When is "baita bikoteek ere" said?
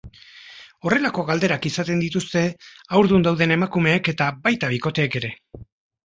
4.47-5.31